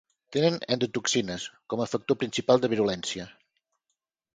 [0.37, 3.33] Tenen endotoxines, com a factor principal de virulència.